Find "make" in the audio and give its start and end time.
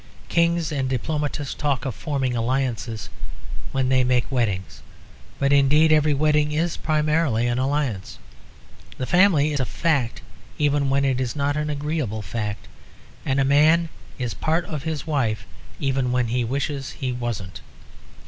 4.03-4.31